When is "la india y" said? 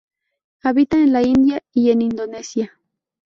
1.13-1.91